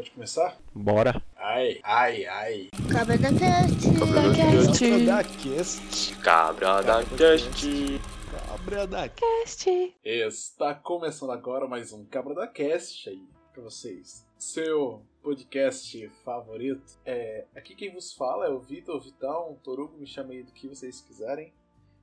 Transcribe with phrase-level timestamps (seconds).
[0.00, 0.58] Pode começar?
[0.74, 1.22] Bora.
[1.36, 2.68] Ai, ai, ai.
[2.90, 3.98] Cabra da Cast.
[3.98, 6.16] Cabra da Cast.
[6.22, 8.00] Cabra da Cast.
[8.30, 9.94] Cabra da Cast.
[10.02, 14.26] Está começando agora mais um Cabra da Cast aí pra vocês.
[14.38, 16.98] Seu podcast favorito.
[17.04, 21.02] É, aqui quem vos fala é o Vitor Vitão, Torugo, me chamei do que vocês
[21.02, 21.52] quiserem.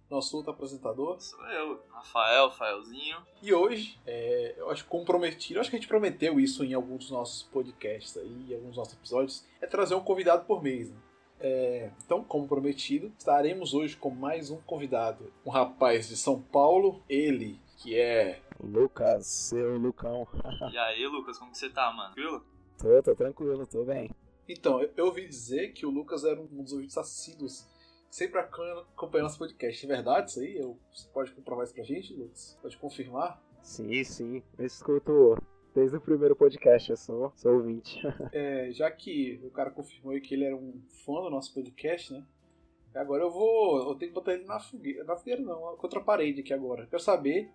[0.09, 1.19] Nosso outro apresentador.
[1.19, 3.17] Sou eu, Rafael, Faelzinho.
[3.41, 6.99] E hoje, é, eu acho comprometido, eu acho que a gente prometeu isso em alguns
[6.99, 10.89] dos nossos podcasts aí, em alguns dos nossos episódios, é trazer um convidado por mês.
[10.89, 10.97] Né?
[11.39, 15.31] É, então, como prometido, estaremos hoje com mais um convidado.
[15.45, 18.41] Um rapaz de São Paulo, ele que é.
[18.59, 20.27] Lucas, seu Lucão.
[20.71, 22.13] e aí, Lucas, como que você tá, mano?
[22.13, 22.45] Tranquilo?
[22.77, 24.09] Tô, tô tranquilo, tô bem.
[24.49, 27.67] Então, eu, eu ouvi dizer que o Lucas era um dos ouvintes assíduos
[28.17, 29.85] sempre acompanhando nosso podcast.
[29.85, 30.57] É verdade isso aí?
[30.57, 32.57] Eu, você pode comprovar isso pra gente, Lucas?
[32.59, 33.39] Pode confirmar?
[33.61, 34.43] Sim, sim.
[34.57, 35.37] Eu escuto
[35.75, 38.01] desde o primeiro podcast, eu sou, sou ouvinte.
[38.33, 42.25] é, já que o cara confirmou que ele era um fã do nosso podcast, né?
[42.95, 43.87] Agora eu vou.
[43.87, 45.03] Eu tenho que botar ele na fogueira.
[45.03, 46.87] Na fogueira não, contra a parede aqui agora.
[46.87, 47.51] Quero saber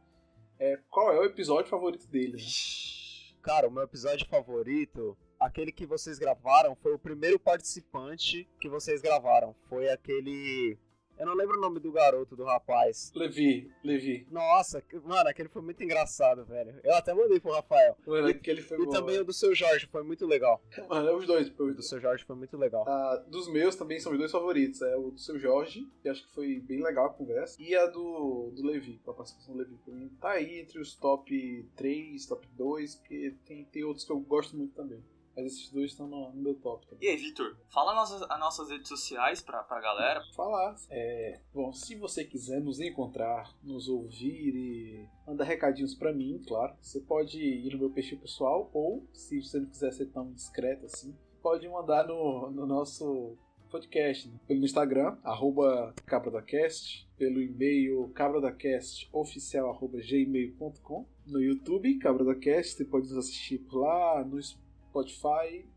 [0.60, 2.34] é, qual é o episódio favorito dele.
[2.34, 3.38] Né?
[3.42, 9.00] Cara, o meu episódio favorito aquele que vocês gravaram foi o primeiro participante que vocês
[9.00, 9.54] gravaram.
[9.68, 10.78] Foi aquele.
[11.18, 13.12] Eu não lembro o nome do garoto, do rapaz.
[13.14, 14.26] Levi, Levi.
[14.30, 16.74] Nossa, mano, aquele foi muito engraçado, velho.
[16.82, 17.96] Eu até mandei pro Rafael.
[18.06, 19.22] Mano, e, aquele foi E bom, também velho.
[19.22, 20.60] o do seu Jorge, foi muito legal.
[20.88, 21.48] Mano, é os dois.
[21.50, 22.84] Foi O do seu Jorge foi muito legal.
[22.88, 24.80] Ah, dos meus também são os dois favoritos.
[24.82, 27.60] É o do seu Jorge, que acho que foi bem legal a conversa.
[27.62, 29.76] E a do, do Levi, a participação do Levi.
[29.84, 34.10] Pra mim, tá aí entre os top 3, top 2, porque tem, tem outros que
[34.10, 35.04] eu gosto muito também.
[35.34, 37.08] Mas esses dois estão no, meu top também.
[37.08, 40.22] E aí, Vitor, fala nossas, as nossas redes sociais pra, pra galera.
[40.34, 40.76] Falar.
[40.90, 46.74] É, bom, se você quiser nos encontrar, nos ouvir e mandar recadinhos pra mim, claro,
[46.80, 50.86] você pode ir no meu perfil pessoal ou, se você não quiser ser tão discreto
[50.86, 53.36] assim, pode mandar no, no nosso
[53.70, 54.38] podcast, né?
[54.46, 63.80] pelo Instagram, arroba cabradacast, pelo e-mail cabradacast.oficial.gmail.com, no YouTube, Cabradacast, você pode nos assistir por
[63.80, 64.61] lá, no Spotify,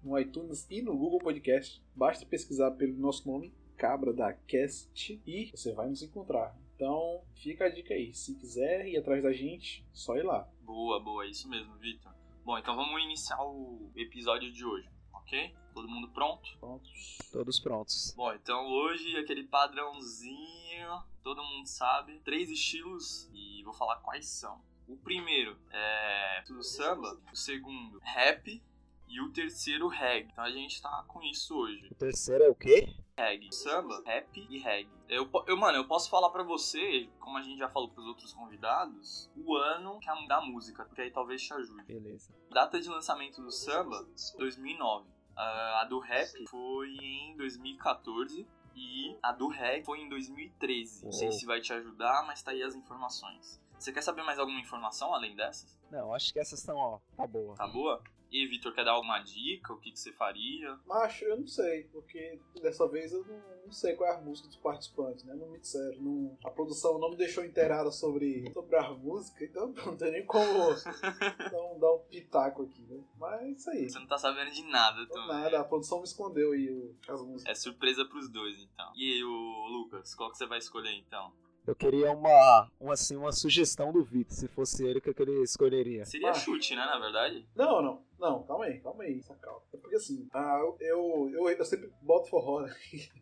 [0.04, 1.82] no iTunes e no Google Podcast.
[1.96, 6.56] Basta pesquisar pelo nosso nome, Cabra da Cast, e você vai nos encontrar.
[6.76, 8.14] Então, fica a dica aí.
[8.14, 10.48] Se quiser ir atrás da gente, só ir lá.
[10.62, 12.14] Boa, boa, é isso mesmo, Vitor.
[12.44, 15.56] Bom, então vamos iniciar o episódio de hoje, ok?
[15.74, 16.48] Todo mundo pronto?
[16.60, 17.18] Prontos.
[17.32, 18.14] Todos prontos.
[18.16, 24.62] Bom, então hoje aquele padrãozinho, todo mundo sabe, três estilos e vou falar quais são.
[24.88, 28.62] O primeiro é o samba, o segundo rap
[29.08, 30.30] e o terceiro reggae.
[30.32, 31.88] Então a gente tá com isso hoje.
[31.92, 32.94] O terceiro é o quê?
[33.18, 34.90] Reggae, samba, rap e reggae.
[35.08, 38.34] Eu, eu, mano, eu posso falar pra você, como a gente já falou pros outros
[38.34, 41.84] convidados, o ano que a, da música, porque aí talvez te ajude.
[41.84, 42.34] Beleza.
[42.52, 44.06] Data de lançamento do samba,
[44.38, 45.08] 2009.
[45.08, 51.06] Uh, a do rap foi em 2014 e a do reggae foi em 2013.
[51.06, 53.62] Não sei se vai te ajudar, mas tá aí as informações.
[53.86, 55.78] Você quer saber mais alguma informação além dessas?
[55.92, 57.56] Não, acho que essas estão, ó, tá boa.
[57.56, 58.02] Tá boa?
[58.32, 59.72] E Vitor, quer dar alguma dica?
[59.72, 60.76] O que, que você faria?
[60.88, 64.48] Macho, eu não sei, porque dessa vez eu não, não sei qual é a música
[64.48, 65.36] dos participantes, né?
[65.36, 66.02] Não me disseram.
[66.02, 70.26] Não, a produção não me deixou inteirada sobre, sobre a música, então não tem nem
[70.26, 70.42] como
[71.54, 73.04] não dar um pitaco aqui, né?
[73.20, 73.88] Mas é isso aí.
[73.88, 75.28] Você não tá sabendo de nada Não também.
[75.28, 77.52] nada, a produção me escondeu aí o- as músicas.
[77.52, 78.92] É surpresa pros dois, então.
[78.96, 81.32] E aí, o Lucas, qual que você vai escolher, então?
[81.68, 85.22] Eu queria uma, uma, assim, uma sugestão do Vitor, se fosse ele, o que, que
[85.22, 86.06] ele escolheria?
[86.06, 86.34] Seria Ah.
[86.34, 87.46] chute, né, na verdade?
[87.56, 89.62] Não, não, não, calma aí, calma aí, calma.
[89.74, 92.74] É porque assim, ah, eu, eu, eu sempre boto forró, né?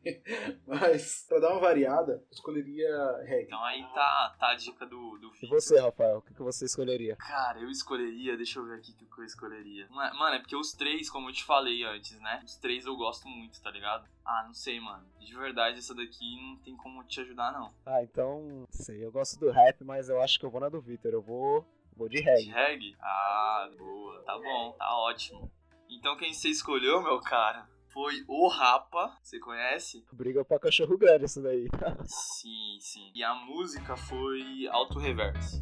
[0.65, 2.89] Mas pra dar uma variada, eu escolheria
[3.25, 3.45] reggae.
[3.45, 5.49] Então aí tá, tá a dica do, do E Vitor.
[5.49, 7.15] você, Rafael, o que, que você escolheria?
[7.15, 9.87] Cara, eu escolheria, deixa eu ver aqui o que eu escolheria.
[9.89, 12.41] Ma- Mano, é porque os três, como eu te falei antes, né?
[12.45, 14.07] Os três eu gosto muito, tá ligado?
[14.25, 15.05] Ah, não sei, mano.
[15.19, 17.73] De verdade, essa daqui não tem como te ajudar, não.
[17.85, 20.69] Ah, então, não sei, eu gosto do rap, mas eu acho que eu vou na
[20.69, 21.65] do Vitor, eu vou,
[21.95, 22.49] vou de De reggae.
[22.51, 22.95] reggae?
[23.01, 24.21] Ah, boa.
[24.23, 25.51] Tá bom, tá ótimo.
[25.89, 29.15] Então quem você escolheu, meu cara, foi o Rapa.
[29.21, 30.03] Você conhece?
[30.11, 31.67] Briga pra cachorro grande isso daí.
[32.05, 33.11] Sim, sim.
[33.13, 35.61] E a música foi Auto Reverse.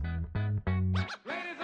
[1.23, 1.60] Felizes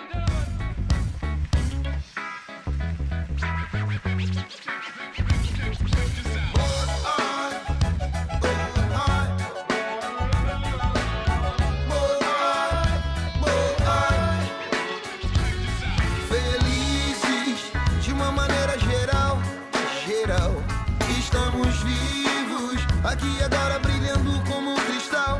[23.08, 25.40] aqui agora brilhando como um cristal.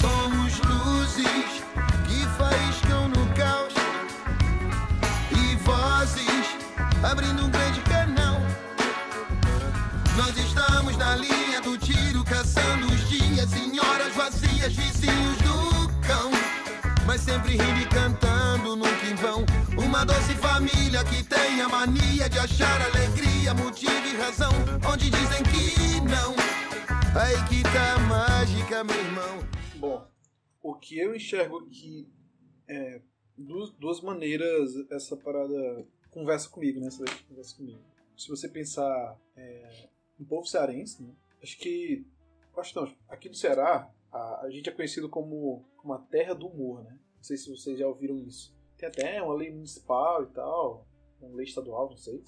[0.00, 1.62] Somos luzes
[2.06, 3.74] que faiscam no caos
[5.30, 6.56] e vozes
[7.02, 8.40] abrindo um grande canal.
[10.16, 16.30] Nós estamos na linha do tiro, caçando os dias, senhoras vazias, vizinhos do cão.
[17.06, 19.44] Mas sempre rindo e cantando, nunca em vão.
[19.76, 24.52] Uma doce família que tem a mania de achar alegria, motivo e razão,
[24.90, 26.53] onde dizem que não.
[27.16, 29.38] Aí que tá mágica, meu irmão.
[29.76, 30.04] Bom,
[30.60, 32.12] o que eu enxergo aqui
[32.66, 33.00] é
[33.38, 36.88] duas, duas maneiras essa parada conversa comigo, né?
[36.88, 37.78] Essa conversa comigo.
[38.16, 39.88] Se você pensar é,
[40.18, 41.14] no povo cearense, né?
[41.40, 42.04] acho que.
[42.56, 46.48] Acho não, aqui no Ceará, a, a gente é conhecido como, como a terra do
[46.48, 46.98] humor, né?
[47.16, 48.52] Não sei se vocês já ouviram isso.
[48.76, 50.84] Tem até uma lei municipal e tal,
[51.20, 52.20] uma lei estadual, não sei,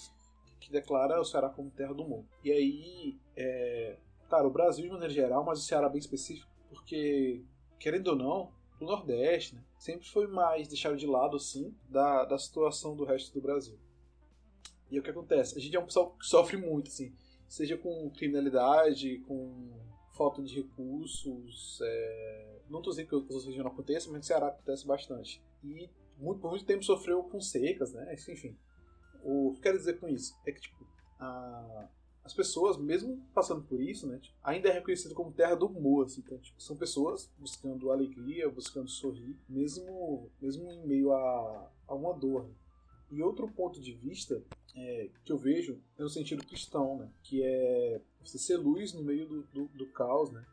[0.60, 2.24] que declara o Ceará como terra do humor.
[2.44, 3.98] E aí, é,
[4.28, 7.44] cara, o Brasil de maneira geral, mas o Ceará bem específico, porque,
[7.78, 12.38] querendo ou não, o Nordeste, né, sempre foi mais deixado de lado, assim, da, da
[12.38, 13.78] situação do resto do Brasil.
[14.90, 15.56] E o que acontece?
[15.58, 17.14] A gente é um pessoal que sofre muito, assim,
[17.49, 19.73] seja com criminalidade, com
[20.17, 21.78] falta de recursos.
[21.82, 22.61] É...
[22.69, 25.43] Não estou dizendo que outras regiões não aconteçam, mas no Ceará acontece bastante.
[25.62, 25.88] E
[26.19, 28.14] muito, por muito tempo sofreu com secas, né?
[28.14, 28.56] Enfim.
[29.23, 30.87] O que eu quero dizer com isso é que, tipo,
[31.19, 31.88] a...
[32.26, 36.06] as pessoas, mesmo passando por isso, né, tipo, ainda é reconhecido como terra do humor,
[36.06, 41.94] assim, então, tipo, são pessoas buscando alegria, buscando sorrir, mesmo, mesmo em meio a, a
[41.94, 42.44] uma dor.
[42.44, 42.55] Né?
[43.12, 44.43] E outro ponto de vista
[44.75, 47.08] é, que eu vejo é no sentido cristão, né?
[47.23, 50.44] Que é você ser luz no meio do, do, do caos, né?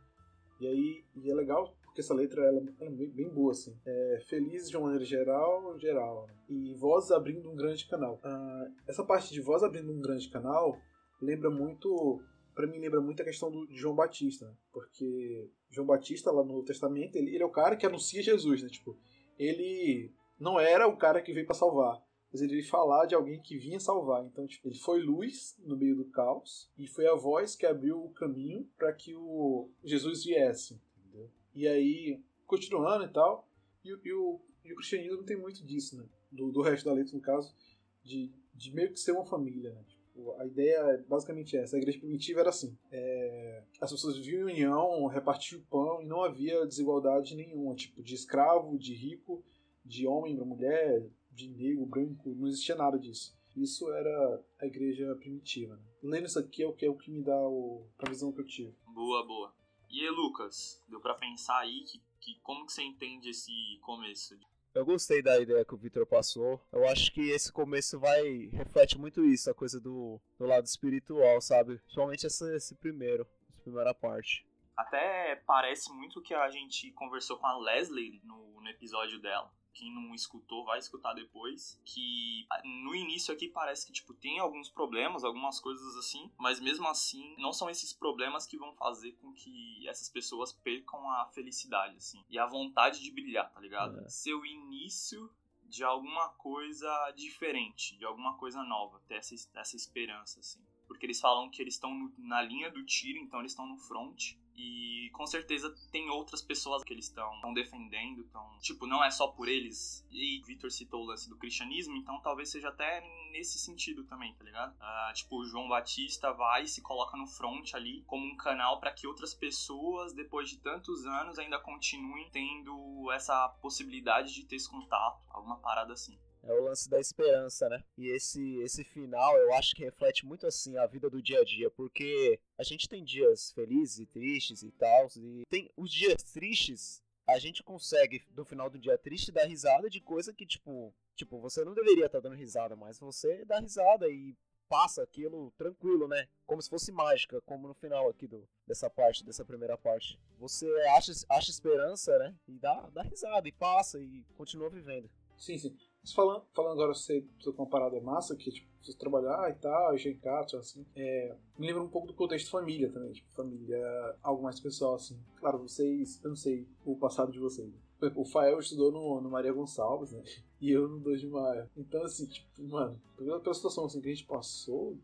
[0.61, 3.75] E aí e é legal porque essa letra ela, é bem, bem, boa, assim.
[3.85, 6.25] É feliz de uma maneira geral, geral.
[6.25, 6.33] Né?
[6.49, 8.19] E voz abrindo um grande canal.
[8.23, 10.79] Ah, essa parte de voz abrindo um grande canal
[11.23, 12.21] lembra muito
[12.53, 14.53] para mim lembra muito a questão do, de João Batista, né?
[14.71, 18.69] porque João Batista lá no Testamento ele, ele, é o cara que anuncia Jesus, né?
[18.69, 18.95] Tipo,
[19.37, 23.41] ele não era o cara que veio para salvar, mas ele veio falar de alguém
[23.41, 24.23] que vinha salvar.
[24.25, 28.03] Então, tipo, ele foi luz no meio do caos e foi a voz que abriu
[28.03, 30.79] o caminho para que o Jesus viesse.
[30.97, 31.29] Entendeu?
[31.55, 33.47] E aí, continuando e tal,
[33.83, 36.05] e, e, o, e o cristianismo tem muito disso, né?
[36.31, 37.55] Do, do resto da letra, no caso,
[38.03, 39.83] de, de meio que ser uma família, né?
[39.87, 40.02] Tipo,
[40.39, 41.75] a ideia é basicamente essa.
[41.75, 46.05] A igreja primitiva era assim: é, as pessoas viviam em união, repartiam o pão e
[46.05, 49.43] não havia desigualdade nenhuma, tipo, de escravo, de rico,
[49.83, 53.35] de homem para mulher, de negro, branco, não existia nada disso.
[53.55, 55.75] Isso era a igreja primitiva.
[55.75, 55.83] Né?
[56.03, 58.41] Lendo isso aqui é o que, é o que me dá o, a visão que
[58.41, 58.75] eu tive.
[58.87, 59.53] Boa, boa.
[59.89, 63.51] E aí, Lucas, deu para pensar aí que, que como que você entende esse
[63.81, 64.35] começo?
[64.73, 66.59] Eu gostei da ideia que o Victor passou.
[66.71, 71.39] Eu acho que esse começo vai reflete muito isso, a coisa do, do lado espiritual,
[71.41, 71.77] sabe?
[71.77, 74.45] Principalmente essa, esse primeiro, essa primeira parte.
[74.75, 79.93] Até parece muito que a gente conversou com a Leslie no, no episódio dela quem
[79.93, 85.23] não escutou vai escutar depois, que no início aqui parece que tipo tem alguns problemas,
[85.23, 89.87] algumas coisas assim, mas mesmo assim não são esses problemas que vão fazer com que
[89.87, 93.99] essas pessoas percam a felicidade assim e a vontade de brilhar, tá ligado?
[93.99, 94.09] É.
[94.09, 95.29] Seu início
[95.63, 100.63] de alguma coisa diferente, de alguma coisa nova, ter essa, essa esperança assim.
[100.87, 104.35] Porque eles falam que eles estão na linha do tiro, então eles estão no front
[104.55, 109.27] e com certeza tem outras pessoas que eles estão defendendo, então, tipo, não é só
[109.27, 110.05] por eles.
[110.11, 113.01] E Victor citou o lance do cristianismo, então talvez seja até
[113.31, 114.73] nesse sentido também, tá ligado?
[114.73, 118.79] Uh, tipo, o João Batista vai e se coloca no front ali como um canal
[118.79, 124.57] para que outras pessoas, depois de tantos anos, ainda continuem tendo essa possibilidade de ter
[124.57, 126.17] esse contato, alguma parada assim.
[126.43, 127.81] É o lance da esperança, né?
[127.97, 131.43] E esse, esse final eu acho que reflete muito assim a vida do dia a
[131.45, 136.21] dia, porque a gente tem dias felizes e tristes e tal, e tem os dias
[136.21, 140.93] tristes, a gente consegue no final do dia triste dar risada de coisa que tipo,
[141.15, 144.35] tipo, você não deveria estar tá dando risada, mas você dá risada e
[144.67, 146.27] passa aquilo tranquilo, né?
[146.45, 150.19] Como se fosse mágica, como no final aqui do, dessa parte, dessa primeira parte.
[150.39, 152.35] Você acha, acha esperança, né?
[152.47, 155.09] E dá, dá risada, e passa, e continua vivendo.
[155.37, 155.77] Sim, sim.
[156.03, 160.59] Mas falando, falando agora você, comparado a massa, que tipo, você trabalhar e tal, casa,
[160.59, 163.79] assim, é, me lembra um pouco do contexto família também, tipo, família,
[164.21, 165.17] algo mais pessoal, assim.
[165.39, 167.73] Claro, vocês, eu não sei o passado de vocês.
[168.15, 170.21] O Fael estudou no, no Maria Gonçalves, né?
[170.59, 171.69] E eu no 2 de maio.
[171.77, 174.97] Então, assim, tipo, mano, pela, pela situação assim, que a gente passou,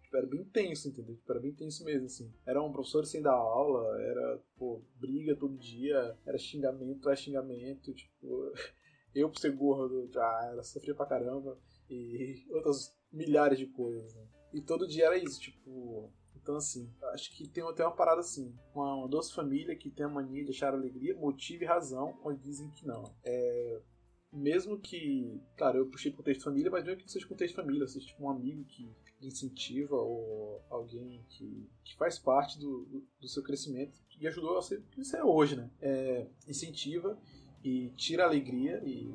[0.00, 1.16] tipo, era bem tenso, entendeu?
[1.16, 2.32] Tipo, era bem tenso mesmo, assim.
[2.46, 7.92] Era um professor sem dar aula, era, pô, briga todo dia, era xingamento, é xingamento,
[7.92, 8.52] tipo
[9.16, 11.58] eu por ser gordo já era sofria pra caramba
[11.88, 14.26] e outras milhares de coisas, né?
[14.52, 16.12] E todo dia era isso, tipo.
[16.34, 20.06] Então, assim, acho que tem até uma parada assim: uma, uma doce família que tem
[20.06, 23.04] a mania de achar alegria, motivo e razão, onde dizem que não.
[23.24, 23.80] É,
[24.32, 27.62] mesmo que, claro, eu puxei contexto de família, mas mesmo que não seja contexto de
[27.62, 28.88] família, seja tipo um amigo que
[29.20, 34.62] incentiva ou alguém que, que faz parte do, do, do seu crescimento e ajudou a
[34.62, 35.70] ser o que você é hoje, né?
[35.80, 37.18] É, incentiva
[37.66, 39.12] e tira a alegria e,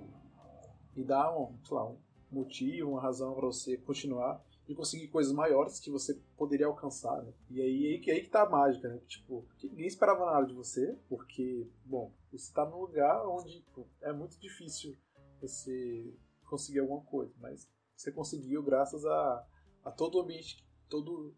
[0.93, 1.97] e dá um, lá, um
[2.29, 7.33] motivo, uma razão para você continuar e conseguir coisas maiores que você poderia alcançar, né?
[7.49, 8.99] E aí, aí, aí que tá a mágica, né?
[9.07, 14.11] Tipo, ninguém esperava nada de você, porque, bom, você tá num lugar onde tipo, é
[14.11, 14.97] muito difícil
[15.39, 19.47] você conseguir alguma coisa, mas você conseguiu graças a,
[19.85, 21.33] a todo o ambiente, todo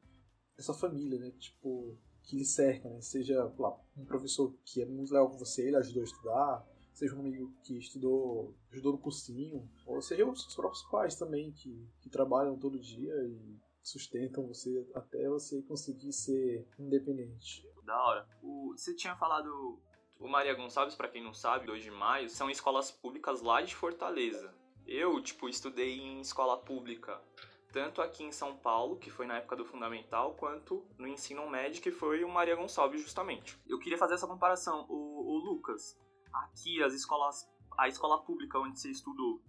[0.58, 1.32] essa família, né?
[1.38, 3.02] Tipo, que lhe cerca, né?
[3.02, 7.16] Seja lá, um professor que é muito legal com você, ele ajudou a estudar, seja
[7.16, 12.10] um amigo que estudou, ajudou no cursinho, ou seja os próprios pais também que, que
[12.10, 17.68] trabalham todo dia e sustentam você até você conseguir ser independente.
[17.84, 18.28] Da hora.
[18.42, 19.80] O, você tinha falado
[20.20, 23.76] o Maria Gonçalves, para quem não sabe, 2 de maio, são escolas públicas lá de
[23.76, 24.54] Fortaleza.
[24.88, 27.22] Eu, tipo, estudei em escola pública
[27.74, 31.82] tanto aqui em São Paulo, que foi na época do fundamental, quanto no ensino médio,
[31.82, 33.60] que foi o Maria Gonçalves, justamente.
[33.68, 34.86] Eu queria fazer essa comparação.
[34.88, 36.00] O, o Lucas,
[36.34, 37.48] aqui as escolas,
[37.78, 39.42] a escola pública onde você estudou,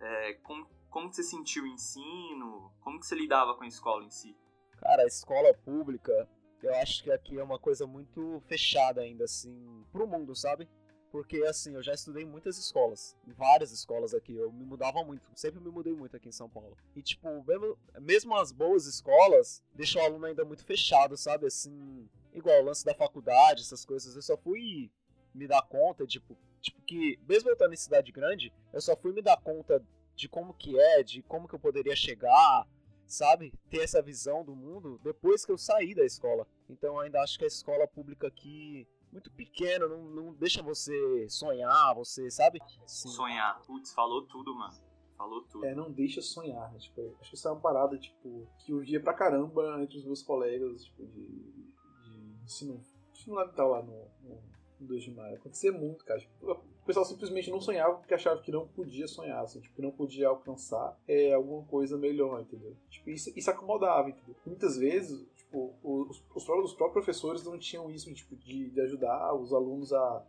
[0.00, 2.72] é, como, como você sentiu o ensino?
[2.80, 4.36] Como que você lidava com a escola em si?
[4.78, 6.28] Cara, a escola pública,
[6.62, 10.68] eu acho que aqui é uma coisa muito fechada ainda, assim, pro mundo, sabe?
[11.12, 15.04] Porque, assim, eu já estudei em muitas escolas, em várias escolas aqui, eu me mudava
[15.04, 16.76] muito, sempre me mudei muito aqui em São Paulo.
[16.96, 21.46] E, tipo, mesmo, mesmo as boas escolas, deixam o aluno ainda muito fechado, sabe?
[21.46, 24.90] Assim, igual o lance da faculdade, essas coisas, eu só fui
[25.34, 29.12] me dar conta, tipo, tipo que, mesmo eu estando em cidade grande, eu só fui
[29.12, 29.84] me dar conta
[30.14, 32.66] de como que é, de como que eu poderia chegar,
[33.06, 33.52] sabe?
[33.68, 36.46] Ter essa visão do mundo depois que eu saí da escola.
[36.68, 41.28] Então, eu ainda acho que a escola pública aqui muito pequeno, não, não deixa você
[41.28, 42.60] sonhar, você, sabe?
[42.86, 43.08] Sim.
[43.10, 43.60] Sonhar.
[43.66, 44.74] Putz, falou tudo, mano.
[45.18, 45.66] Falou tudo.
[45.66, 46.78] É, não deixa sonhar, né?
[46.78, 50.04] Tipo, acho que isso é uma parada, tipo, que eu via pra caramba entre os
[50.04, 52.82] meus colegas, tipo, de, de ensino
[53.22, 54.42] fundamental lá no, no,
[54.84, 55.36] 2 de maio.
[55.36, 56.20] Acontecia muito, cara.
[56.20, 59.90] Tipo, o pessoal simplesmente não sonhava porque achava que não podia sonhar, assim, tipo, não
[59.90, 62.76] podia alcançar é, alguma coisa melhor, entendeu?
[62.90, 64.34] Tipo, isso, isso acomodava, entendeu?
[64.44, 68.80] Muitas vezes tipo, os, os, próprios, os próprios professores não tinham isso tipo, de, de
[68.80, 70.26] ajudar os alunos a,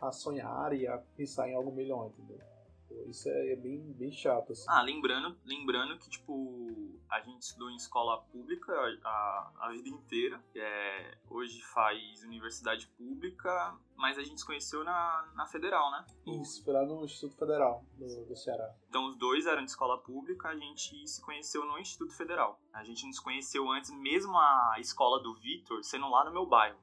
[0.00, 2.38] a sonhar e a pensar em algo melhor, entendeu?
[3.08, 4.52] Isso é, é, bem, bem chato.
[4.52, 4.64] Assim.
[4.68, 8.72] Ah, lembrando, lembrando que, tipo, a gente estudou em escola pública
[9.04, 10.42] a, a vida inteira.
[10.54, 16.06] É, hoje faz universidade pública, mas a gente se conheceu na, na Federal, né?
[16.40, 18.74] Isso, foi lá no Instituto Federal do, do Ceará.
[18.88, 22.60] Então os dois eram de escola pública, a gente se conheceu no Instituto Federal.
[22.72, 26.78] A gente nos conheceu antes, mesmo a escola do Vitor sendo lá no meu bairro.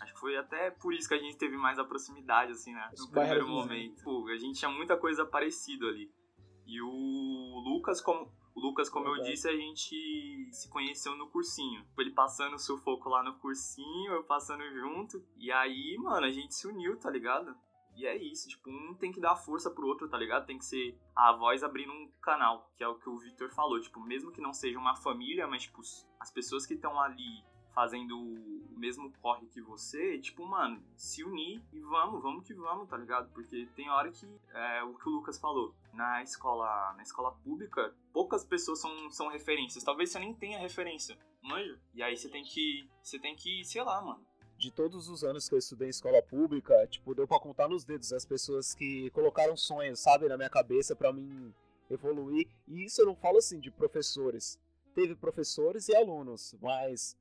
[0.00, 2.90] Acho que foi até por isso que a gente teve mais a proximidade, assim, né?
[2.96, 4.04] No primeiro momento.
[4.04, 6.10] Pô, a gente tinha muita coisa parecida ali.
[6.66, 11.84] E o Lucas, como, o Lucas, como eu disse, a gente se conheceu no cursinho.
[11.98, 15.24] Ele passando o sufoco lá no cursinho, eu passando junto.
[15.36, 17.56] E aí, mano, a gente se uniu, tá ligado?
[17.96, 20.44] E é isso, tipo, um tem que dar força pro outro, tá ligado?
[20.44, 23.80] Tem que ser a voz abrindo um canal, que é o que o Victor falou.
[23.80, 25.80] Tipo, mesmo que não seja uma família, mas, tipo,
[26.20, 27.42] as pessoas que estão ali
[27.76, 32.88] fazendo o mesmo corre que você, tipo, mano, se unir e vamos, vamos que vamos,
[32.88, 33.30] tá ligado?
[33.34, 35.74] Porque tem hora que é o que o Lucas falou.
[35.92, 39.84] Na escola, na escola pública, poucas pessoas são, são referências.
[39.84, 41.78] Talvez você nem tenha referência, manja?
[41.94, 44.24] E aí você tem que, você tem que, sei lá, mano.
[44.56, 47.84] De todos os anos que eu estudei em escola pública, tipo, deu pra contar nos
[47.84, 51.54] dedos as pessoas que colocaram sonhos, sabe, na minha cabeça para mim
[51.90, 52.48] evoluir.
[52.66, 54.58] E isso eu não falo assim de professores.
[54.94, 57.14] Teve professores e alunos, mas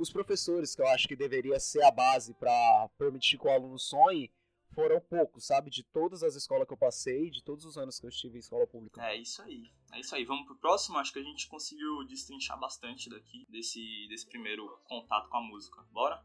[0.00, 3.78] os professores, que eu acho que deveria ser a base para permitir que o aluno
[3.78, 4.30] sonhe,
[4.72, 5.70] foram poucos, sabe?
[5.70, 8.40] De todas as escolas que eu passei, de todos os anos que eu estive em
[8.40, 9.04] escola pública.
[9.04, 9.70] É isso aí.
[9.92, 10.24] É isso aí.
[10.24, 10.96] Vamos pro próximo.
[10.98, 15.84] Acho que a gente conseguiu destrinchar bastante daqui, desse, desse primeiro contato com a música.
[15.90, 16.22] Bora?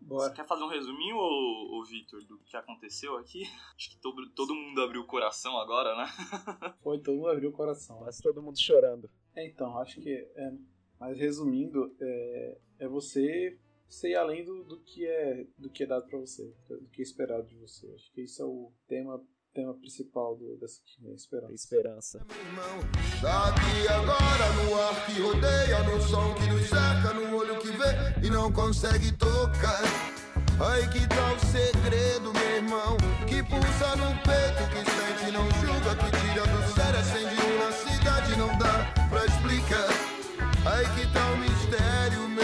[0.00, 0.28] Bora.
[0.28, 3.42] Você quer fazer um resuminho, ô, ô Vitor, do que aconteceu aqui?
[3.76, 6.06] Acho que todo, todo mundo abriu o coração agora, né?
[6.82, 7.98] Foi, todo mundo abriu o coração.
[7.98, 9.10] Quase todo mundo chorando.
[9.34, 10.52] É, então, acho que é,
[10.98, 13.56] mas resumindo, é, é você
[13.88, 17.04] ser além do, do, que é do que é dado para você, do que é
[17.04, 17.86] esperado de você.
[17.94, 19.22] Acho que esse é o tema
[19.52, 21.54] tema principal do, dessa né, esperança.
[21.54, 22.26] Esperança.
[23.20, 28.26] Daqui agora no ar que rodeia, no som que nos cerca, no olho que vê
[28.26, 29.82] e não consegue tocar.
[30.60, 32.96] Ai que tal segredo, meu irmão,
[33.26, 38.36] que pulsa no peito, que sente, não julga, que tira do sério, acende uma cidade,
[38.36, 39.88] não dá pra explicar.
[40.66, 42.39] Ai que tal mistério, meu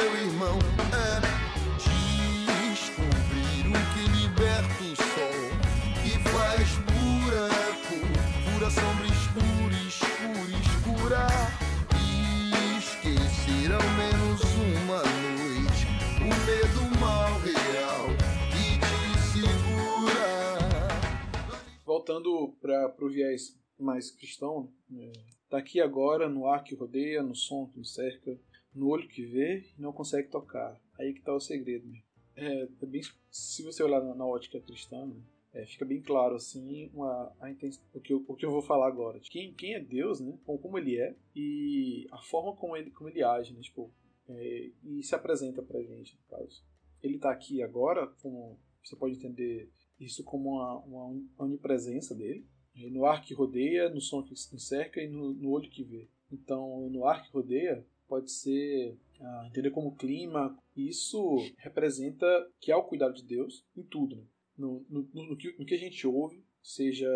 [22.06, 25.12] voltando para o viés mais cristão, é,
[25.50, 28.38] tá aqui agora no ar que rodeia, no som que me cerca,
[28.72, 30.80] no olho que vê e não consegue tocar.
[30.98, 31.86] Aí que tá o segredo.
[31.88, 31.98] Né?
[32.36, 35.16] É, é bem, se você olhar na, na ótica cristã, né?
[35.52, 37.50] é, fica bem claro assim uma, a
[37.92, 39.18] o, que eu, o que eu vou falar agora.
[39.24, 40.38] Quem, quem é Deus, né?
[40.44, 43.60] Como, como ele é e a forma como ele, como ele age, né?
[43.60, 43.92] Tipo,
[44.28, 46.64] é, e se apresenta pra gente, no caso.
[47.02, 49.68] Ele tá aqui agora, como você pode entender
[49.98, 52.46] isso como uma, uma onipresença dele,
[52.90, 56.08] no ar que rodeia, no som que cerca e no, no olho que vê.
[56.30, 60.56] Então, no ar que rodeia pode ser ah, entender como clima.
[60.76, 62.26] Isso representa
[62.60, 64.16] que há o cuidado de Deus em tudo.
[64.16, 64.24] Né?
[64.58, 67.08] No, no, no, que, no que a gente ouve, seja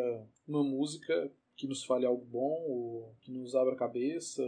[0.47, 4.43] uma música que nos fale algo bom, ou que nos abra a cabeça,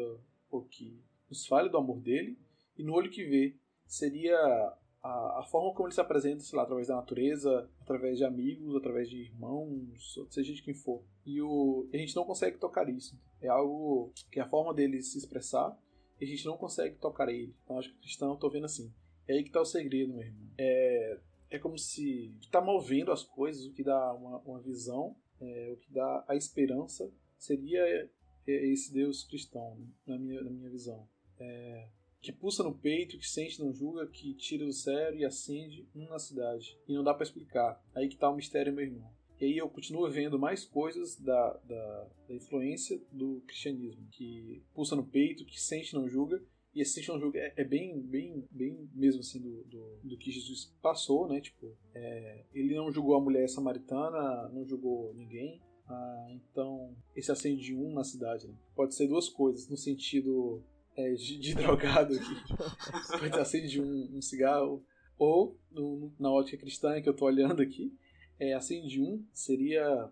[0.51, 0.99] ou que
[1.29, 2.39] nos fale do amor dele,
[2.77, 3.55] e no olho que vê
[3.87, 8.25] seria a, a, forma como ele se apresenta, sei lá, através da natureza, através de
[8.25, 11.02] amigos, através de irmãos, seja de quem for.
[11.26, 13.18] E o, a gente não consegue tocar isso.
[13.40, 15.76] É algo que é a forma dele se expressar
[16.21, 17.54] e a gente não consegue tocar ele.
[17.64, 18.92] Então acho que cristão, eu tô vendo assim.
[19.26, 20.49] É aí que tá o segredo, meu irmão.
[20.56, 21.18] É,
[21.50, 25.76] é como se está movendo as coisas, o que dá uma, uma visão, é, o
[25.76, 28.09] que dá a esperança, seria é,
[28.47, 31.09] esse Deus cristão, né, na minha, na minha visão.
[31.40, 31.88] É,
[32.23, 36.09] que pulsa no peito, que sente, não julga, que tira do sério e acende um
[36.09, 36.79] na cidade.
[36.88, 37.85] E não dá para explicar.
[37.95, 39.11] Aí que tá o mistério, meu irmão.
[39.41, 44.95] E aí eu continuo vendo mais coisas da, da, da, influência do cristianismo, que pulsa
[44.95, 46.41] no peito, que sente, não julga.
[46.73, 50.31] E esse não julga é, é bem, bem, bem mesmo assim do, do, do que
[50.31, 51.41] Jesus passou, né?
[51.41, 55.61] Tipo, é, ele não julgou a mulher samaritana, não julgou ninguém.
[55.88, 58.47] Ah, então, esse acende um na cidade.
[58.47, 58.55] Né?
[58.76, 60.62] Pode ser duas coisas, no sentido
[60.96, 64.84] é, de, de, drogado aqui, pode acende um, um cigarro,
[65.18, 67.96] ou no, na ótica cristã que eu estou olhando aqui,
[68.38, 70.11] é, acende um seria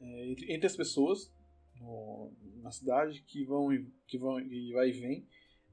[0.00, 1.32] é, entre, entre, as pessoas
[1.80, 2.30] no,
[2.62, 3.68] na cidade que vão
[4.06, 5.26] que vão e vai e vem,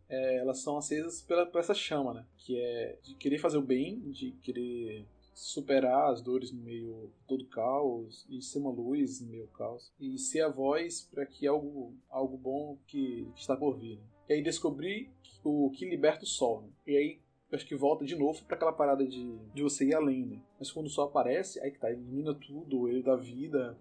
[0.10, 2.26] é, elas são acesas pela, por essa chama, né?
[2.38, 7.46] Que é de querer fazer o bem, de querer superar as dores no meio todo
[7.46, 11.96] caos e ser uma luz no meio caos e ser a voz para que algo
[12.10, 13.98] algo bom que, que está por vir.
[13.98, 14.04] Né?
[14.32, 15.10] E aí descobrir
[15.44, 16.62] o que liberta o sol.
[16.62, 16.70] Né?
[16.88, 17.20] E aí
[17.52, 20.42] acho que volta de novo para aquela parada de, de você ir além, né?
[20.58, 23.78] Mas quando o sol aparece, aí que tá, elimina tudo, ele dá vida,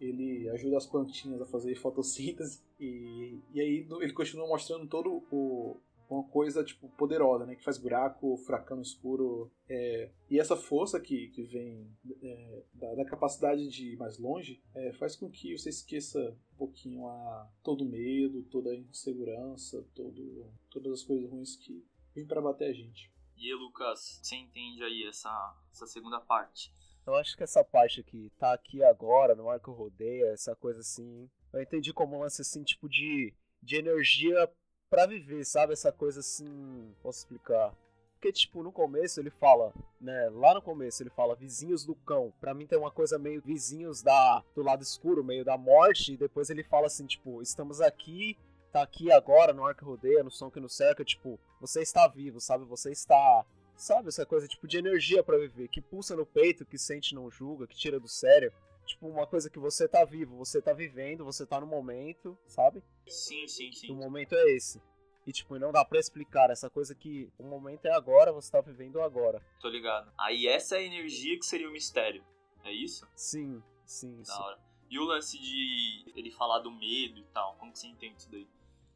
[0.00, 5.76] ele ajuda as plantinhas a fazer fotossíntese e, e aí ele continua mostrando todo o,
[6.14, 7.54] uma coisa tipo poderosa, né?
[7.54, 9.50] Que faz buraco, furacão escuro.
[9.68, 11.88] É, e essa força que, que vem
[12.22, 16.56] é, da, da, capacidade de ir mais longe é, faz com que você esqueça um
[16.56, 22.42] pouquinho a todo medo, toda a insegurança, todo, todas as coisas ruins que vêm para
[22.42, 23.12] bater a gente.
[23.36, 26.74] E aí, Lucas, você entende aí essa, essa segunda parte?
[27.06, 31.30] Eu acho que essa parte aqui tá aqui agora, no arco rodeia, essa coisa assim.
[31.52, 34.48] Eu entendi como um lance assim, tipo de, de energia
[34.90, 35.72] para viver, sabe?
[35.72, 37.72] Essa coisa assim, posso explicar.
[38.14, 40.28] Porque, tipo, no começo ele fala, né?
[40.30, 42.34] Lá no começo ele fala vizinhos do cão.
[42.38, 46.12] Pra mim tem uma coisa meio vizinhos da, do lado escuro, meio da morte.
[46.12, 48.36] E depois ele fala assim, tipo, estamos aqui,
[48.70, 51.02] tá aqui agora no arco rodeia, no som que nos cerca.
[51.02, 52.66] Tipo, você está vivo, sabe?
[52.66, 53.46] Você está.
[53.74, 54.08] Sabe?
[54.08, 55.68] Essa coisa, tipo, de energia para viver.
[55.68, 58.52] Que pulsa no peito, que sente não julga, que tira do sério
[58.90, 62.82] tipo, uma coisa que você tá vivo, você tá vivendo, você tá no momento, sabe?
[63.06, 63.90] Sim, sim, sim.
[63.90, 64.80] O momento é esse.
[65.26, 68.60] E, tipo, não dá pra explicar essa coisa que o momento é agora, você tá
[68.60, 69.40] vivendo agora.
[69.60, 70.12] Tô ligado.
[70.18, 72.24] Aí essa é a energia que seria o mistério.
[72.64, 73.06] É isso?
[73.14, 74.18] Sim, sim.
[74.18, 74.42] Da sim.
[74.42, 74.58] hora.
[74.88, 78.30] E o lance de ele falar do medo e tal, como que você entende isso
[78.30, 78.48] daí?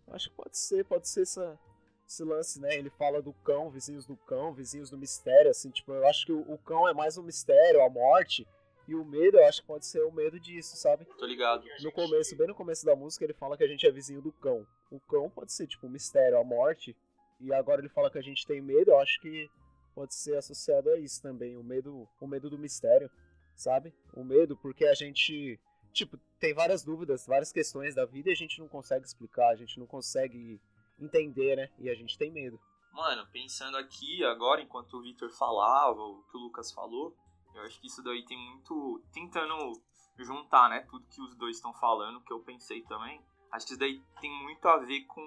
[0.09, 1.59] Acho que pode ser, pode ser essa,
[2.07, 2.75] esse lance, né?
[2.75, 6.33] Ele fala do cão, vizinhos do cão, vizinhos do mistério, assim, tipo, eu acho que
[6.33, 8.47] o, o cão é mais um mistério, a morte,
[8.87, 11.05] e o medo, eu acho que pode ser o medo disso, sabe?
[11.19, 11.65] Tô ligado.
[11.83, 14.33] No começo, bem no começo da música, ele fala que a gente é vizinho do
[14.33, 14.67] cão.
[14.91, 16.97] O cão pode ser, tipo, um mistério, a morte.
[17.41, 19.49] E agora ele fala que a gente tem medo, eu acho que
[19.95, 21.57] pode ser associado a isso também.
[21.57, 23.11] O medo, o medo do mistério,
[23.55, 23.95] sabe?
[24.13, 25.59] O medo porque a gente,
[25.93, 29.57] tipo, tem várias dúvidas, várias questões da vida e a gente não consegue explicar, a
[29.57, 30.61] gente não consegue
[30.99, 31.71] entender, né?
[31.79, 32.61] E a gente tem medo.
[32.93, 37.17] Mano, pensando aqui agora, enquanto o Victor falava, o que o Lucas falou,
[37.55, 39.03] eu acho que isso daí tem muito.
[39.13, 39.81] Tentando
[40.19, 40.81] juntar, né?
[40.81, 43.21] Tudo que os dois estão falando, que eu pensei também.
[43.51, 45.23] Acho que isso daí tem muito a ver com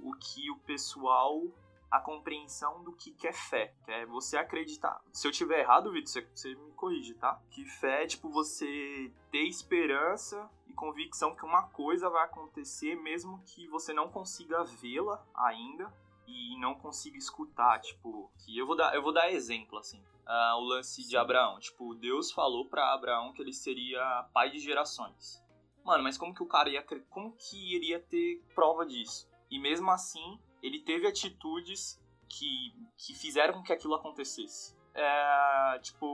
[0.00, 1.42] o que o pessoal.
[1.88, 3.72] A compreensão do que, é fé.
[3.84, 5.00] Que é você acreditar.
[5.12, 7.40] Se eu tiver errado, Vitor, você, você me corrige, tá?
[7.48, 13.40] Que fé é tipo você ter esperança e convicção que uma coisa vai acontecer, mesmo
[13.46, 15.90] que você não consiga vê-la ainda
[16.26, 20.00] e não consiga escutar, tipo, que eu vou dar, eu vou dar exemplo assim.
[20.26, 24.58] Uh, o lance de Abraão, tipo, Deus falou para Abraão que ele seria pai de
[24.58, 25.42] gerações.
[25.84, 29.30] Mano, mas como que o cara ia, como que iria ter prova disso?
[29.48, 34.76] E mesmo assim, ele teve atitudes que, que fizeram com que aquilo acontecesse.
[34.92, 36.06] É, tipo,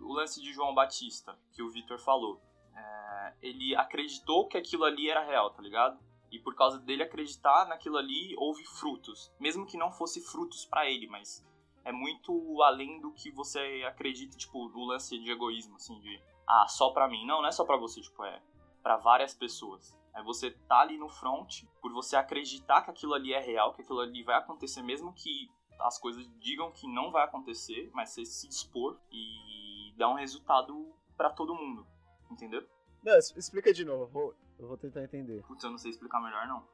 [0.00, 2.40] o lance de João Batista, que o Victor falou.
[2.74, 5.98] É, ele acreditou que aquilo ali era real, tá ligado?
[6.32, 9.30] E por causa dele acreditar naquilo ali, houve frutos.
[9.38, 11.46] Mesmo que não fosse frutos para ele, mas
[11.84, 16.66] é muito além do que você acredita, tipo, do lance de egoísmo, assim, de ah,
[16.68, 17.26] só pra mim.
[17.26, 18.42] Não, não é só pra você, tipo, é
[18.82, 19.96] para várias pessoas.
[20.14, 23.82] É você tá ali no front, por você acreditar que aquilo ali é real, que
[23.82, 28.24] aquilo ali vai acontecer, mesmo que as coisas digam que não vai acontecer, mas você
[28.24, 31.86] se dispor e dar um resultado para todo mundo,
[32.30, 32.66] entendeu?
[33.02, 35.42] Não, explica de novo, eu vou, tentar entender.
[35.42, 36.66] Putz, eu não sei explicar melhor, não.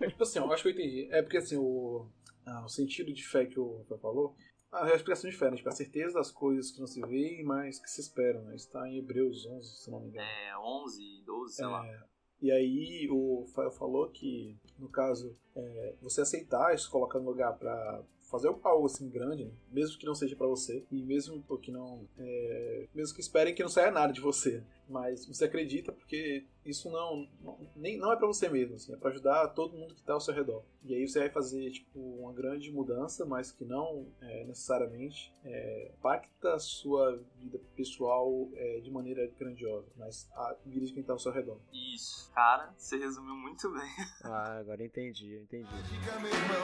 [0.00, 1.08] é tipo assim, eu acho que eu entendi.
[1.10, 2.06] É porque assim, o,
[2.46, 4.36] ah, o sentido de fé que o Rafael falou,
[4.70, 5.56] a explicação de fé, né?
[5.56, 8.54] Tipo, a certeza das coisas que não se vê, mas que se esperam, né?
[8.54, 10.26] Está em Hebreus 11, se não me engano.
[10.26, 12.06] É, 11, 12, sei é, lá.
[12.40, 17.56] E aí o Rafael falou que, no caso, é, você aceitar isso, colocar no lugar
[17.56, 19.52] para fazer algo assim grande, né?
[19.70, 23.62] mesmo que não seja para você e mesmo que não, é, mesmo que esperem que
[23.62, 28.16] não saia nada de você, mas você acredita porque isso não, não nem não é
[28.16, 30.62] para você mesmo, assim, é para ajudar todo mundo que está ao seu redor.
[30.84, 35.92] E aí você vai fazer tipo uma grande mudança, mas que não é, necessariamente é,
[35.98, 41.12] impacta a sua vida pessoal é, de maneira grandiosa, mas a vida de quem está
[41.12, 41.58] ao seu redor.
[41.72, 43.82] Isso, cara, você resumiu muito bem.
[44.24, 45.68] Ah, agora entendi, entendi.
[45.88, 46.62] Diga, meu irmão,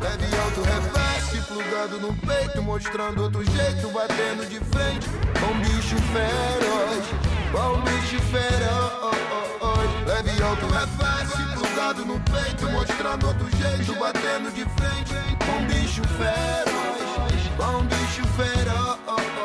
[0.00, 5.06] leve alto reflexo plugado no peito, mostrando outro jeito, batendo de frente
[5.40, 9.16] com bicho feroz, com bicho feroz.
[10.06, 16.02] Leve alto é fácil, plugado no peito, mostrando outro jeito, batendo de frente com bicho
[16.16, 19.35] feroz, com bicho feroz.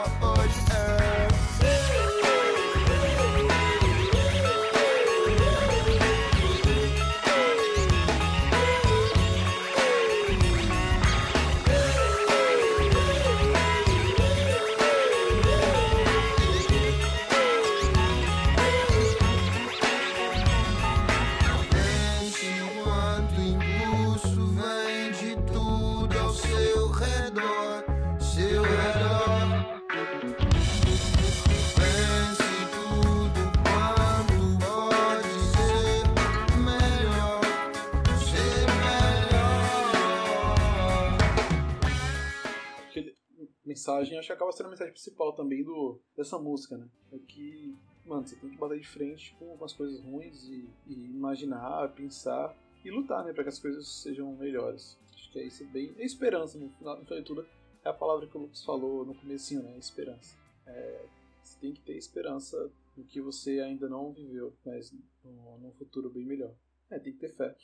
[43.91, 46.87] Mensagem, acho que acaba sendo a mensagem principal também do, dessa música, né?
[47.11, 47.75] É que,
[48.05, 52.55] mano, você tem que bater de frente com as coisas ruins e, e imaginar, pensar
[52.83, 54.97] e lutar, né, para que as coisas sejam melhores.
[55.13, 55.93] Acho que é isso bem.
[55.97, 57.45] É esperança, no final, no final de tudo,
[57.83, 59.77] é a palavra que o Lucas falou no comecinho, né?
[59.77, 60.35] Esperança.
[60.65, 61.05] É,
[61.43, 66.25] você tem que ter esperança do que você ainda não viveu, mas num futuro bem
[66.25, 66.53] melhor.
[66.91, 67.55] É, tem que ter fé.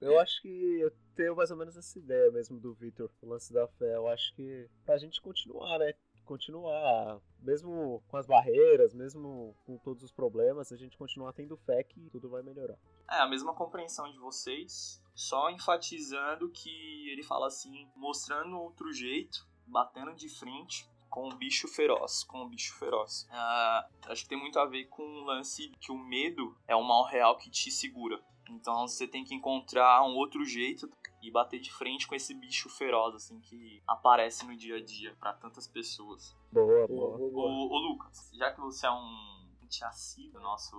[0.00, 3.52] Eu acho que eu tenho mais ou menos essa ideia mesmo do Victor, o lance
[3.52, 3.96] da fé.
[3.96, 5.92] Eu acho que pra gente continuar, né?
[6.24, 11.82] Continuar, mesmo com as barreiras, mesmo com todos os problemas, a gente continuar tendo fé
[11.82, 12.78] que tudo vai melhorar.
[13.10, 19.44] É, a mesma compreensão de vocês, só enfatizando que ele fala assim, mostrando outro jeito,
[19.66, 23.26] batendo de frente, com o bicho feroz, com o bicho feroz.
[23.32, 26.84] Uh, acho que tem muito a ver com o lance que o medo é o
[26.84, 28.22] mal real que te segura.
[28.50, 30.90] Então você tem que encontrar um outro jeito
[31.22, 35.14] e bater de frente com esse bicho feroz, assim, que aparece no dia a dia
[35.20, 36.36] para tantas pessoas.
[36.50, 37.18] Boa, boa.
[37.18, 39.40] Ô, Lucas, já que você é um
[39.84, 40.76] assíduo do nosso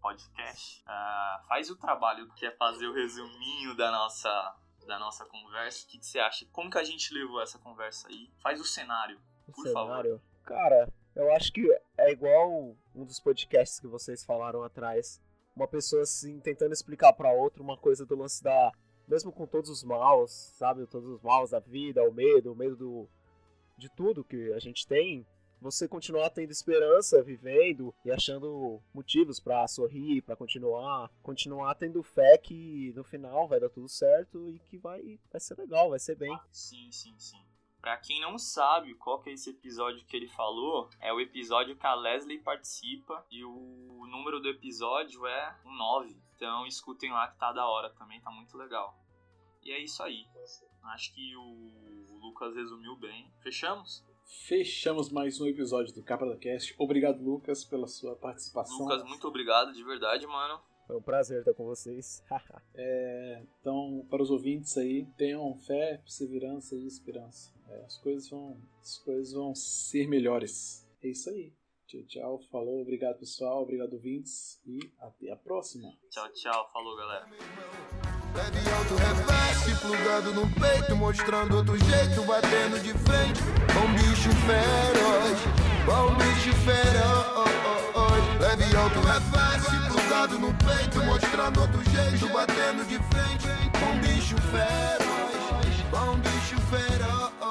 [0.00, 4.56] podcast, uh, faz o trabalho que é fazer o resuminho da nossa,
[4.86, 5.84] da nossa conversa.
[5.84, 6.46] O que, que, você acha?
[6.50, 8.30] Como que a gente levou essa conversa aí?
[8.42, 10.18] Faz o cenário, o por cenário?
[10.18, 10.22] favor.
[10.44, 11.62] Cara, eu acho que
[11.96, 15.22] é igual um dos podcasts que vocês falaram atrás
[15.54, 18.72] uma pessoa assim tentando explicar para outra uma coisa do lance da
[19.06, 22.76] mesmo com todos os maus, sabe, todos os maus da vida, o medo, o medo
[22.76, 23.08] do
[23.76, 25.26] de tudo que a gente tem,
[25.60, 32.38] você continuar tendo esperança, vivendo e achando motivos para sorrir, para continuar, continuar tendo fé
[32.38, 36.16] que no final vai dar tudo certo e que vai vai ser legal, vai ser
[36.16, 36.36] bem.
[36.50, 37.51] Sim, sim, sim.
[37.82, 41.74] Pra quem não sabe qual que é esse episódio que ele falou, é o episódio
[41.76, 46.16] que a Leslie participa e o número do episódio é o 9.
[46.36, 48.96] Então escutem lá que tá da hora também, tá muito legal.
[49.64, 50.24] E é isso aí.
[50.94, 53.28] Acho que o Lucas resumiu bem.
[53.40, 54.06] Fechamos?
[54.46, 56.76] Fechamos mais um episódio do Capa da Cast.
[56.78, 58.78] Obrigado, Lucas, pela sua participação.
[58.78, 60.60] Lucas, muito obrigado, de verdade, mano.
[60.86, 62.22] Foi um prazer estar com vocês.
[62.74, 67.52] É, então, para os ouvintes aí, tenham fé, perseverança e esperança.
[67.72, 70.86] É, as, coisas vão, as coisas vão ser melhores.
[71.02, 71.52] É isso aí.
[71.86, 72.40] Tchau, tchau.
[72.50, 72.82] Falou.
[72.82, 73.62] Obrigado, pessoal.
[73.62, 74.60] Obrigado, ouvintes.
[74.66, 75.92] E até a próxima.
[76.10, 76.70] Tchau, tchau.
[76.72, 77.26] Falou, galera.
[78.34, 83.40] Leve alto reverse, plugado no peito, mostrando outro jeito, batendo de frente.
[83.74, 85.38] Com bicho feroz,
[85.84, 87.52] com bicho feroz.
[88.40, 93.48] Leve alto reverse, plugado no peito, mostrando outro jeito, batendo de frente.
[93.78, 97.41] Com bicho feroz, com bicho feroz.